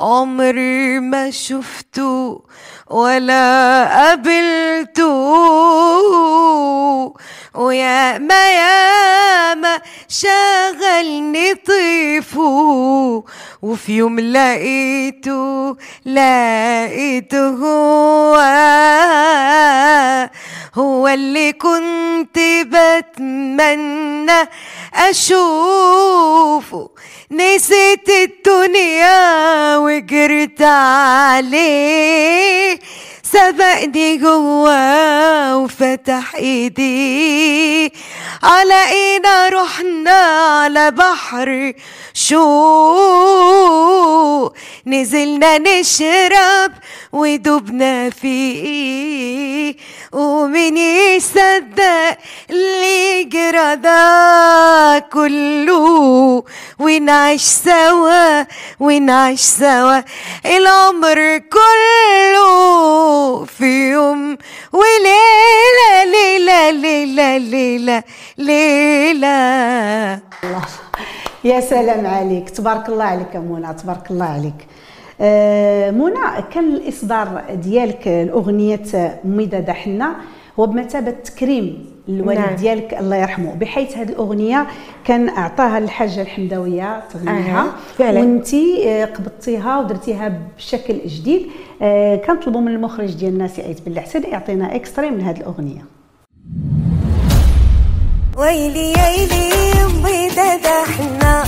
عمر 0.00 0.54
ما 1.00 1.30
شفته 1.30 2.42
ولا 2.90 3.84
قابلته 3.84 5.06
ويا 7.54 8.18
ما 8.18 8.50
يا 8.54 9.54
ما 9.54 9.80
شغلني 10.08 11.54
طيفه 11.54 13.24
وفي 13.62 13.92
يوم 13.96 14.20
لقيته 14.20 15.76
لقيته 16.06 17.48
هو 17.48 18.36
هو 20.74 21.08
اللي 21.08 21.52
كنت 21.52 22.38
بتمنى 22.38 24.48
أشوفه. 24.94 26.90
نسيت 27.30 28.08
الدنيا 28.08 29.76
وجرت 29.76 30.62
عليه. 30.62 32.78
سبقني 33.22 34.16
جوا 34.16 35.54
وفتح 35.54 36.34
إيدي. 36.34 37.92
على 38.42 38.90
اينا 38.90 39.48
رحنا 39.48 40.10
على 40.10 40.90
بحر 40.90 41.72
شو؟ 42.14 42.50
نزلنا 44.86 45.58
نشرب 45.58 46.72
ودوبنا 47.12 48.10
فيه. 48.10 49.59
ومين 50.50 50.76
يصدق 50.76 52.16
اللي 52.50 53.24
جرى 53.24 53.76
ده 53.76 54.98
كله 55.12 56.44
ونعيش 56.78 57.42
سوا 57.42 58.44
ونعيش 58.80 59.40
سوا. 59.40 60.00
العمر 60.46 61.38
كله 61.38 63.44
في 63.44 63.90
يوم 63.90 64.38
وليلة 64.72 66.04
ليلة 66.12 66.70
ليلة 66.70 67.36
ليلة 67.38 68.02
ليلة. 68.38 69.28
يا 71.44 71.60
سلام 71.60 72.06
عليك. 72.06 72.50
تبارك 72.50 72.88
الله 72.88 73.04
عليك 73.04 73.34
يا 73.34 73.40
منى 73.40 73.74
تبارك 73.74 74.10
الله 74.10 74.26
عليك. 74.26 74.66
آه، 75.20 75.90
منى 75.90 76.42
كان 76.54 76.64
الإصدار 76.64 77.44
ديالك 77.50 78.08
الأغنية 78.08 79.20
مداد 79.24 79.70
حنا 79.70 80.16
هو 80.58 80.66
بمثابه 80.66 81.10
تكريم 81.10 81.90
الوالد 82.08 82.38
نعم. 82.38 82.56
ديالك 82.56 82.94
الله 82.94 83.16
يرحمه. 83.16 83.54
بحيث 83.54 83.96
هذه 83.96 84.08
الأغنية 84.08 84.66
كان 85.04 85.28
أعطاها 85.28 85.78
الحاجة 85.78 86.22
الحمداوية 86.22 87.02
تغنيها. 87.12 87.66
فعلاً. 87.98 88.20
وانت 88.20 88.54
آه، 88.54 89.04
قبضتيها 89.04 89.78
ودرتيها 89.78 90.40
بشكل 90.56 90.98
جديد. 91.06 91.46
آه، 91.82 92.16
كنطلبوا 92.16 92.60
من 92.60 92.68
المخرج 92.68 93.14
ديالنا 93.14 93.46
سعيد 93.46 93.80
بالحسن 93.84 94.22
يعطينا 94.22 94.74
اكستري 94.74 95.10
من 95.10 95.20
هذه 95.20 95.36
الأغنية. 95.36 95.84
ويلي 98.38 98.92
يلي 98.92 99.50
مداد 100.02 100.66
حنا. 100.66 101.44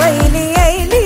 ويلي 0.00 0.52
يلي 0.52 0.97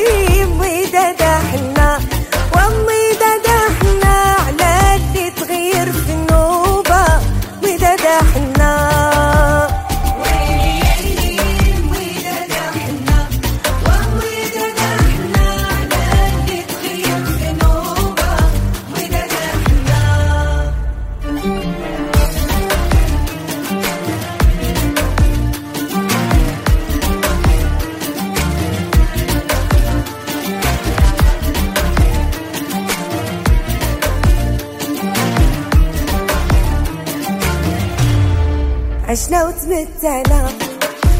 وتمتعنا 40.02 40.48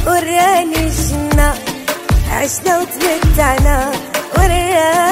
وراني 0.07 0.77
الجنة 0.77 1.55
عشنا 2.31 2.79
وتمتعنا 2.79 3.92
وراني 4.38 5.12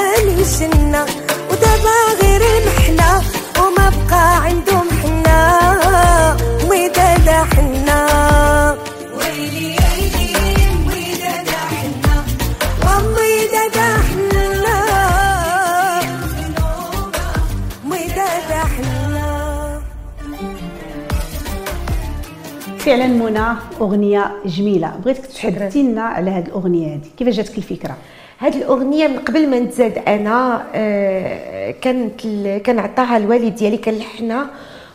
فعلا 22.91 23.07
منى 23.07 23.47
أغنية 23.81 24.31
جميلة. 24.47 24.93
بغيتك 25.05 25.27
تحدثي 25.27 25.83
لنا 25.83 26.03
على 26.03 26.31
هذه 26.31 26.47
الأغنية 26.47 26.87
هذه 26.95 27.01
كيفاش 27.19 27.35
جاتك 27.37 27.59
الفكرة؟ 27.59 27.97
هاد 28.39 28.55
الأغنية 28.55 29.07
من 29.07 29.19
قبل 29.19 29.49
ما 29.51 29.59
نتزاد 29.61 29.99
أنا 30.09 30.63
آه، 30.75 31.71
كانت 31.71 32.25
ال- 32.25 32.63
كان 32.63 32.79
عطاها 32.79 33.17
الوالد 33.17 33.55
ديالي 33.55 33.77
كان 33.77 33.95
لحنها 33.95 34.47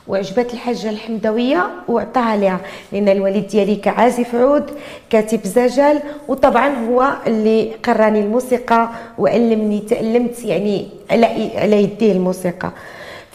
وعجبت 0.08 0.54
الحاجة 0.54 0.90
الحمدوية 0.90 1.68
وعطاها 1.88 2.38
ليها. 2.38 2.60
لأن 2.92 3.10
الوالد 3.10 3.48
ديالي 3.48 3.76
كعازف 3.76 4.36
عود 4.36 4.72
كاتب 5.10 5.40
زجل 5.44 6.00
وطبعا 6.28 6.70
هو 6.88 7.14
اللي 7.28 7.72
قراني 7.84 8.20
الموسيقى 8.20 8.90
وعلمني 9.18 9.80
تعلمت 9.80 10.44
يعني 10.46 10.88
على 11.12 11.26
على 11.58 11.84
يديه 11.84 12.12
الموسيقى. 12.12 12.72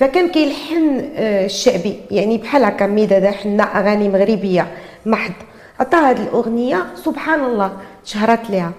فكان 0.00 0.28
كيلحن 0.28 1.10
آه، 1.16 1.44
الشعبي 1.44 2.00
يعني 2.10 2.38
بحال 2.38 2.64
هكا 2.64 2.86
ميدادا 2.86 3.30
حنا 3.30 3.62
أغاني 3.62 4.08
مغربية 4.08 4.66
محض 5.06 5.32
عطا 5.80 6.08
هاد 6.10 6.20
الأغنية 6.20 6.86
سبحان 7.04 7.44
الله 7.44 7.72
شهرت 8.04 8.50
ليها 8.50 8.72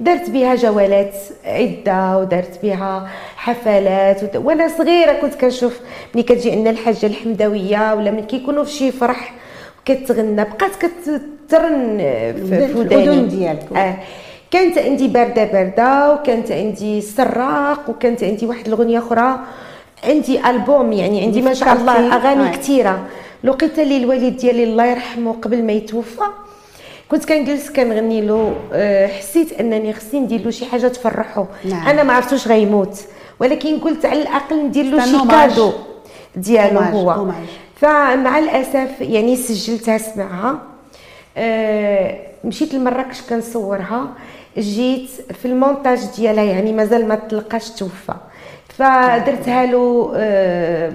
درت 0.00 0.30
بها 0.30 0.54
جولات 0.54 1.14
عدة 1.44 2.18
ودرت 2.18 2.58
بها 2.62 3.08
حفلات 3.36 4.22
ود... 4.22 4.36
وأنا 4.36 4.68
صغيرة 4.68 5.12
كنت 5.12 5.34
كنشوف 5.34 5.80
ملي 6.14 6.22
كتجي 6.22 6.50
عندنا 6.50 6.70
الحاجة 6.70 7.06
الحمدوية 7.06 7.94
ولا 7.94 8.10
ملي 8.10 8.22
كيكونوا 8.22 8.64
في 8.64 8.72
شي 8.72 8.92
فرح 8.92 9.34
كتغنى 9.84 10.44
بقات 10.44 10.70
كترن 10.76 11.98
في 12.48 12.68
في 12.68 12.78
وداني 12.78 13.26
ديالك. 13.26 13.76
آه. 13.76 13.94
كانت 14.50 14.78
عندي 14.78 15.08
باردة 15.08 15.44
باردة 15.44 16.12
وكانت 16.14 16.52
عندي 16.52 17.00
سراق 17.00 17.90
وكانت 17.90 18.24
عندي 18.24 18.46
واحد 18.46 18.66
الأغنية 18.66 18.98
أخرى 18.98 19.38
عندي 20.04 20.50
ألبوم 20.50 20.92
يعني 20.92 21.22
عندي 21.22 21.42
ما 21.42 21.54
شاء 21.54 21.72
الله. 21.72 22.16
أغاني 22.16 22.48
آه. 22.48 22.52
كثيرة 22.52 23.06
لقيت 23.44 23.80
لي 23.80 23.96
الوالد 23.96 24.36
ديالي 24.36 24.64
الله 24.64 24.84
يرحمه 24.86 25.32
قبل 25.32 25.62
ما 25.64 25.72
يتوفى 25.72 26.24
كنت 27.10 27.24
كنجلس 27.24 27.70
كنغني 27.70 28.20
له 28.20 28.54
آه، 28.72 29.06
حسيت 29.06 29.60
أنني 29.60 29.92
خصني 29.92 30.20
ندير 30.20 30.44
له 30.44 30.50
شي 30.50 30.66
حاجة 30.66 30.88
تفرحه 30.88 31.46
نعم. 31.64 31.88
أنا 31.88 32.02
ما 32.02 32.12
عرفتوش 32.12 32.48
غيموت 32.48 32.98
ولكن 33.40 33.78
قلت 33.78 34.04
على 34.04 34.22
الأقل 34.22 34.56
ندير 34.66 34.84
له 34.84 35.04
شي. 35.06 35.28
كادو 35.28 35.72
ديالو 36.36 36.80
هو 36.80 37.10
هوماج. 37.10 37.34
فمع 37.76 38.38
الأسف 38.38 39.00
يعني 39.00 39.36
سجلتها 39.36 39.98
سمعها 39.98 40.58
آه، 41.36 42.18
مشيت 42.44 42.74
لمراكش 42.74 43.22
كنصورها 43.22 44.08
جيت 44.58 45.10
في 45.10 45.44
المونتاج 45.44 46.00
ديالها 46.16 46.44
يعني 46.44 46.72
مازال 46.72 47.08
ما 47.08 47.14
تلقاش 47.14 47.70
توفى 47.70 48.14
فدرتها 48.78 49.66
له 49.66 50.12
آه، 50.16 50.92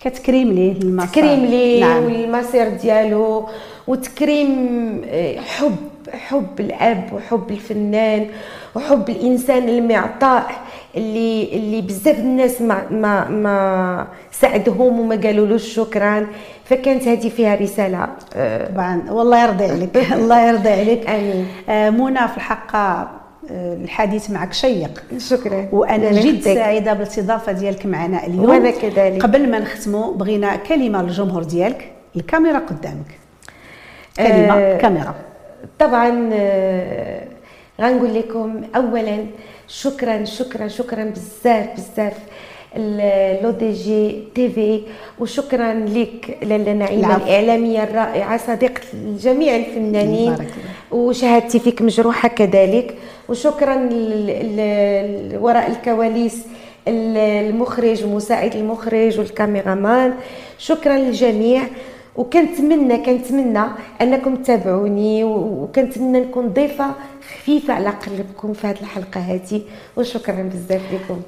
كتكريم 0.00 0.52
ليه 0.52 0.72
المسار. 0.72 1.08
تكريم 1.08 1.44
ليه 1.44 1.80
نعم. 1.84 2.04
والمصير 2.04 2.68
ديالو 2.68 3.48
وتكريم 3.86 4.50
آه، 5.08 5.40
حب 5.40 5.76
حب 6.28 6.60
الأب 6.60 7.12
وحب 7.12 7.50
الفنان 7.50 8.26
وحب 8.74 9.10
الإنسان 9.10 9.68
المعطاء 9.68 10.50
اللي 10.96 11.48
اللي 11.52 11.80
بزاف 11.80 12.18
الناس 12.18 12.62
ما 12.62 12.82
ما 12.90 13.28
ما 13.28 14.06
ساعدهم 14.32 15.00
وما 15.00 15.16
قالولوش 15.16 15.74
شكرا 15.74 16.26
فكانت 16.64 17.08
هذه 17.08 17.28
فيها 17.28 17.54
رسالة 17.54 18.08
آه، 18.36 18.68
طبعا. 18.68 19.02
والله 19.10 19.42
يرضي 19.44 19.64
عليك. 19.64 19.96
الله 20.18 20.48
يرضي 20.48 20.68
عليك. 20.68 21.10
آمين. 21.10 21.46
آه، 21.68 21.90
منى 21.90 22.28
في 22.28 22.36
الحق 22.36 22.76
آه، 22.76 23.08
الحديث 23.50 24.30
معك 24.30 24.52
شيق. 24.52 25.02
شكرا. 25.18 25.68
وأنا 25.72 26.12
جد. 26.12 26.40
سعيدة 26.40 26.92
بالاستضافة 26.92 27.52
ديالك 27.52 27.86
معنا 27.86 28.26
اليوم. 28.26 28.48
وأنا 28.48 28.70
كذلك. 28.70 29.22
قبل 29.22 29.50
ما 29.50 29.58
نختموا 29.58 30.14
بغينا 30.14 30.56
كلمة 30.56 31.02
للجمهور 31.02 31.42
ديالك. 31.42 31.92
الكاميرا 32.16 32.58
قدامك. 32.58 33.18
كلمة 34.16 34.58
آه، 34.58 34.78
كاميرا. 34.78 35.14
طبعا 35.78 36.30
آه، 36.32 37.26
غنقول 37.80 38.14
لكم 38.14 38.62
اولا 38.76 39.26
شكرا 39.68 40.24
شكرا 40.24 40.68
شكرا 40.68 41.04
بزاف 41.04 41.66
بزاف. 41.76 42.18
لو 43.42 43.50
دي 43.50 43.72
جي 43.72 44.22
تي 44.34 44.48
في. 44.48 44.80
وشكرا 45.18 45.74
لك 45.74 46.38
لاله 46.42 46.72
نعيمه. 46.72 47.16
الإعلامية 47.16 47.82
الرائعة 47.82 48.36
صديقة 48.36 48.80
جميع 49.20 49.56
الفنانين. 49.56 50.36
وشهادتي 50.92 51.58
فيك. 51.58 51.82
مجروحة 51.82 52.28
كذلك. 52.28 52.94
وشكرا 53.28 53.74
وراء 55.40 55.70
الكواليس 55.70 56.36
ال- 56.88 57.16
المخرج 57.16 58.04
ومساعد 58.04 58.56
المخرج 58.56 59.18
والكاميرامان 59.18 60.14
شكرا 60.58 60.98
للجميع. 60.98 61.62
وكنتمنى 62.16 62.96
كنتمنى 62.98 63.64
أنكم 64.00 64.36
تتابعوني 64.36 65.24
وكنتمنى 65.24 66.20
نكون 66.20 66.48
ضيفة 66.48 66.86
خفيفة 67.28 67.74
على 67.74 67.88
قلبكم 67.88 68.52
في 68.52 68.66
هذه 68.66 68.80
الحلقة 68.80 69.20
هذه. 69.20 69.60
وشكرا 69.96 70.50
بزاف 70.52 70.82
لكم. 70.92 71.20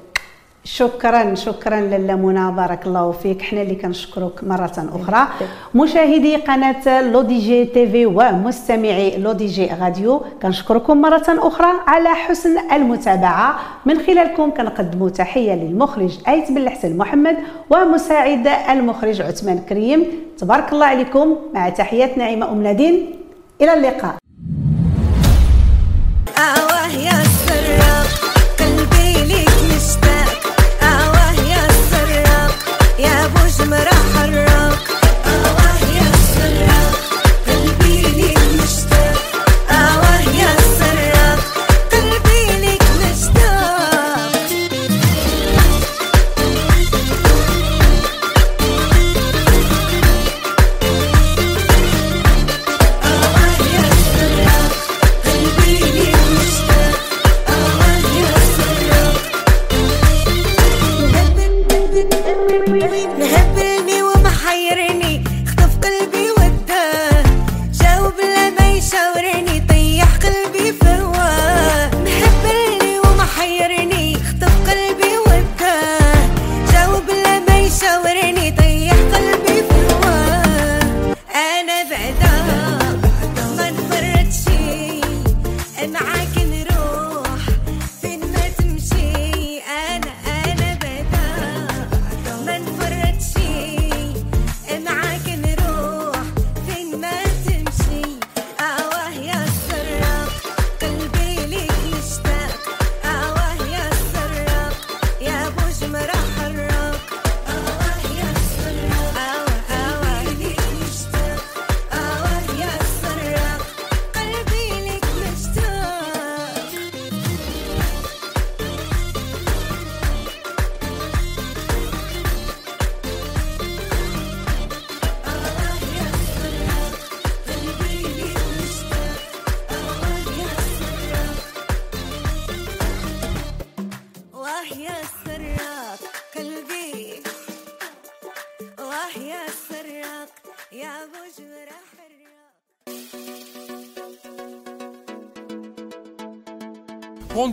شكرا 0.67 1.35
شكرا 1.35 1.81
لاله 1.81 2.15
منى 2.15 2.51
بارك 2.51 2.87
الله 2.87 3.11
فيك. 3.11 3.41
حنا 3.41 3.61
اللي 3.61 3.75
كنشكرك 3.75 4.43
مرة 4.43 4.77
أخرى. 4.93 5.27
مشاهدي 5.75 6.35
قناة 6.35 7.01
لو 7.01 7.21
دي 7.21 7.39
جي 7.39 7.65
تي 7.65 7.87
في 7.91 8.05
ومستمعي 8.05 9.17
لو 9.17 9.31
دي 9.31 9.45
جي 9.45 9.69
راديو 9.81 10.21
كنشكركم 10.41 11.01
مرة 11.01 11.27
أخرى 11.27 11.71
على 11.87 12.09
حسن 12.09 12.57
المتابعة. 12.71 13.59
من 13.85 13.97
خلالكم 13.99 14.51
كنقدموا 14.51 15.09
تحية 15.09 15.55
للمخرج 15.55 16.17
أيت 16.27 16.51
بن 16.51 16.57
الحسن 16.57 16.97
محمد 16.97 17.37
ومساعد 17.69 18.47
المخرج 18.47 19.21
عثمان 19.21 19.59
كريم. 19.69 20.05
تبارك 20.37 20.73
الله 20.73 20.85
عليكم. 20.85 21.35
مع 21.53 21.69
تحيات 21.69 22.17
نعيمة 22.17 22.51
أم 22.51 22.63
نادين. 22.63 23.15
إلى 23.61 23.73
اللقاء. 23.73 24.15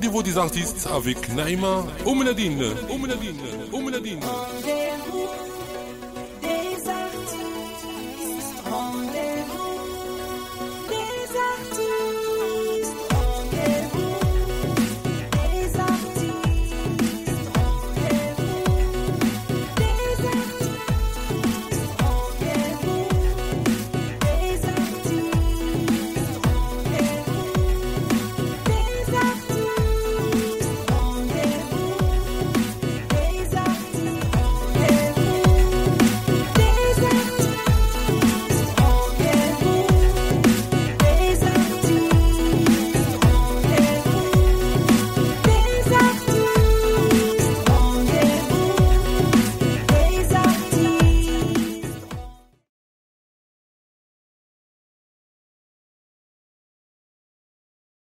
Rendez-vous 0.04 0.22
des 0.22 0.36
artistes 0.36 0.86
avec 0.94 1.34
Naïma 1.34 1.82
Oumnadine. 2.04 2.62
Oumnadine. 2.90 3.40
Oumnadine. 3.72 4.20